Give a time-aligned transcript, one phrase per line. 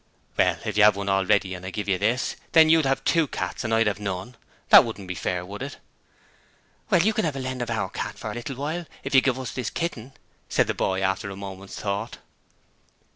[0.35, 3.27] 'Well, if you have one already and I give you this, then you'd have two
[3.27, 4.35] cats, and I'd have none.
[4.69, 5.77] That wouldn't be fair, would it?'
[6.89, 9.21] 'Well, you can 'ave a lend of our cat for a little while if you
[9.21, 10.13] give us this kitten,'
[10.49, 12.17] said the boy, after a moment's thought.